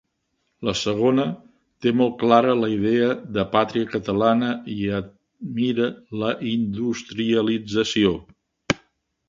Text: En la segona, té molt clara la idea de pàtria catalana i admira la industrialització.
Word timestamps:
En 0.61 0.67
la 0.67 0.73
segona, 0.77 1.25
té 1.85 1.91
molt 1.99 2.15
clara 2.23 2.55
la 2.61 2.69
idea 2.77 3.11
de 3.37 3.45
pàtria 3.53 3.91
catalana 3.93 4.49
i 4.79 4.79
admira 5.01 5.93
la 6.25 6.35
industrialització. 6.57 8.19